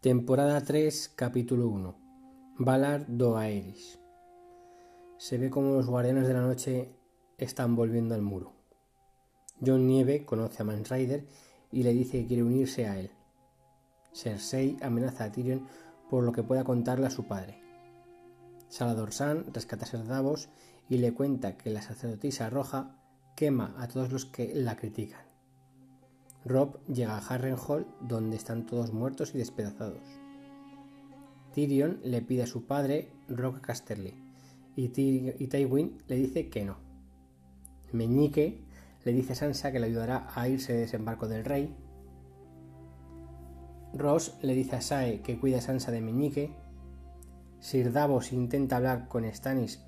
Temporada 0.00 0.60
3, 0.60 1.12
capítulo 1.16 1.66
1. 1.70 1.96
Valar 2.58 3.04
Doaeris. 3.08 3.98
Se 5.16 5.38
ve 5.38 5.50
como 5.50 5.72
los 5.72 5.88
guardianes 5.88 6.28
de 6.28 6.34
la 6.34 6.40
noche 6.40 6.94
están 7.36 7.74
volviendo 7.74 8.14
al 8.14 8.22
muro. 8.22 8.52
John 9.60 9.88
Nieve 9.88 10.24
conoce 10.24 10.62
a 10.62 10.64
Mans 10.64 10.88
Rider 10.88 11.26
y 11.72 11.82
le 11.82 11.92
dice 11.92 12.20
que 12.20 12.28
quiere 12.28 12.44
unirse 12.44 12.86
a 12.86 12.96
él. 12.96 13.10
Cersei 14.12 14.76
amenaza 14.82 15.24
a 15.24 15.32
Tyrion 15.32 15.66
por 16.08 16.22
lo 16.22 16.30
que 16.30 16.44
pueda 16.44 16.62
contarle 16.62 17.08
a 17.08 17.10
su 17.10 17.26
padre. 17.26 17.60
Salador 18.68 19.12
San 19.12 19.52
rescata 19.52 19.84
a 19.84 19.88
Ser 19.88 20.06
Davos 20.06 20.48
y 20.88 20.98
le 20.98 21.12
cuenta 21.12 21.56
que 21.56 21.70
la 21.70 21.82
sacerdotisa 21.82 22.50
roja 22.50 23.02
quema 23.34 23.74
a 23.76 23.88
todos 23.88 24.12
los 24.12 24.26
que 24.26 24.54
la 24.54 24.76
critican. 24.76 25.27
Rob 26.48 26.78
llega 26.86 27.16
a 27.16 27.18
Harrenhal 27.18 27.86
donde 28.00 28.36
están 28.36 28.64
todos 28.64 28.92
muertos 28.92 29.34
y 29.34 29.38
despedazados. 29.38 30.00
Tyrion 31.52 32.00
le 32.02 32.22
pide 32.22 32.44
a 32.44 32.46
su 32.46 32.66
padre 32.66 33.12
Rock 33.28 33.60
Casterly 33.60 34.14
y, 34.74 34.84
y 34.84 35.46
Tywin 35.48 35.98
le 36.06 36.16
dice 36.16 36.48
que 36.48 36.64
no. 36.64 36.78
Meñique 37.92 38.64
le 39.04 39.12
dice 39.12 39.34
a 39.34 39.36
Sansa 39.36 39.72
que 39.72 39.78
le 39.78 39.86
ayudará 39.86 40.28
a 40.34 40.48
irse 40.48 40.72
de 40.72 40.80
desembarco 40.80 41.28
del 41.28 41.44
rey. 41.44 41.76
Ross 43.94 44.38
le 44.42 44.54
dice 44.54 44.76
a 44.76 44.80
Sae 44.80 45.20
que 45.20 45.38
cuida 45.38 45.58
a 45.58 45.62
Sansa 45.62 45.90
de 45.90 46.00
Meñique. 46.00 46.54
Sir 47.60 47.92
Davos 47.92 48.32
intenta 48.32 48.76
hablar 48.76 49.08
con 49.08 49.30
Stannis, 49.30 49.82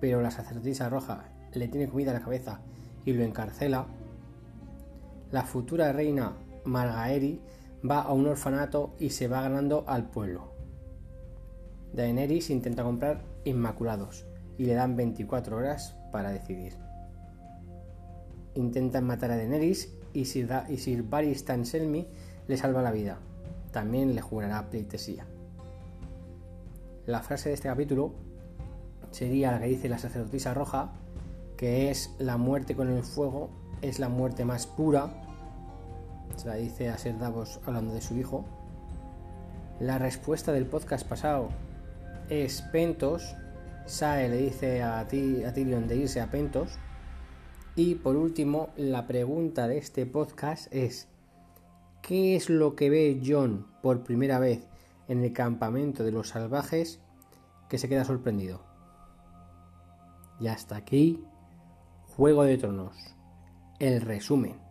pero 0.00 0.22
la 0.22 0.30
sacerdotisa 0.30 0.88
roja 0.88 1.24
le 1.52 1.68
tiene 1.68 1.88
comida 1.88 2.12
a 2.12 2.14
la 2.14 2.22
cabeza 2.22 2.60
y 3.04 3.12
lo 3.12 3.24
encarcela 3.24 3.86
la 5.30 5.42
futura 5.42 5.92
reina 5.92 6.36
Margaery 6.64 7.40
va 7.88 8.02
a 8.02 8.12
un 8.12 8.26
orfanato 8.26 8.94
y 8.98 9.10
se 9.10 9.28
va 9.28 9.42
ganando 9.42 9.84
al 9.86 10.10
pueblo. 10.10 10.52
Daenerys 11.92 12.50
intenta 12.50 12.82
comprar 12.82 13.22
Inmaculados 13.44 14.26
y 14.58 14.66
le 14.66 14.74
dan 14.74 14.96
24 14.96 15.56
horas 15.56 15.96
para 16.12 16.30
decidir. 16.30 16.74
Intentan 18.54 19.06
matar 19.06 19.30
a 19.30 19.36
Daenerys 19.36 19.92
y 20.12 20.26
Sir, 20.26 20.50
y 20.68 21.00
Varys 21.00 21.44
Tanselmi 21.44 22.06
le 22.46 22.56
salva 22.56 22.82
la 22.82 22.92
vida. 22.92 23.18
También 23.72 24.14
le 24.14 24.20
jurará 24.20 24.68
pleitesía. 24.68 25.24
La 27.06 27.22
frase 27.22 27.48
de 27.48 27.54
este 27.54 27.68
capítulo 27.68 28.12
sería 29.10 29.52
la 29.52 29.60
que 29.60 29.68
dice 29.68 29.88
la 29.88 29.98
sacerdotisa 29.98 30.52
roja, 30.52 30.92
que 31.56 31.90
es 31.90 32.14
la 32.18 32.36
muerte 32.36 32.74
con 32.74 32.88
el 32.90 33.02
fuego 33.02 33.50
es 33.82 33.98
la 33.98 34.08
muerte 34.08 34.44
más 34.44 34.66
pura. 34.66 35.10
Se 36.36 36.48
la 36.48 36.54
dice 36.54 36.88
a 36.88 36.98
Ser 36.98 37.18
Davos 37.18 37.60
hablando 37.66 37.94
de 37.94 38.00
su 38.00 38.16
hijo. 38.16 38.44
La 39.78 39.98
respuesta 39.98 40.52
del 40.52 40.66
podcast 40.66 41.06
pasado 41.06 41.48
es 42.28 42.62
Pentos. 42.62 43.34
Sae 43.86 44.28
le 44.28 44.36
dice 44.36 44.82
a, 44.82 45.06
ti, 45.08 45.42
a 45.44 45.52
Tyrion 45.52 45.88
de 45.88 45.96
irse 45.96 46.20
a 46.20 46.30
Pentos. 46.30 46.78
Y 47.76 47.96
por 47.96 48.16
último, 48.16 48.70
la 48.76 49.06
pregunta 49.06 49.68
de 49.68 49.78
este 49.78 50.06
podcast 50.06 50.72
es: 50.74 51.08
¿Qué 52.02 52.36
es 52.36 52.50
lo 52.50 52.76
que 52.76 52.90
ve 52.90 53.22
John 53.24 53.66
por 53.82 54.04
primera 54.04 54.38
vez 54.38 54.66
en 55.08 55.24
el 55.24 55.32
campamento 55.32 56.04
de 56.04 56.12
los 56.12 56.28
salvajes 56.28 57.00
que 57.68 57.78
se 57.78 57.88
queda 57.88 58.04
sorprendido? 58.04 58.60
Y 60.40 60.48
hasta 60.48 60.76
aquí, 60.76 61.24
Juego 62.16 62.44
de 62.44 62.58
Tronos 62.58 63.19
el 63.80 64.02
resumen. 64.02 64.69